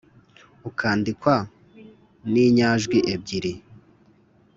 [0.69, 1.35] ukandikwa
[2.31, 3.53] ni nyajwi ebyiri.